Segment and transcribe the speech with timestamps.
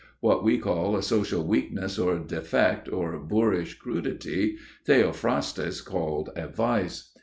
[0.19, 7.13] What we call a social weakness, or defect, or boorish crudity, Theophrastus called a vice.